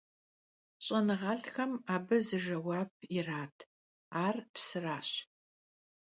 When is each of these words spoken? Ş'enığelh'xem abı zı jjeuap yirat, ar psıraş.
Ş'enığelh'xem 0.85 1.71
abı 1.95 2.17
zı 2.25 2.37
jjeuap 2.43 2.91
yirat, 3.13 3.57
ar 4.23 4.35
psıraş. 4.53 5.09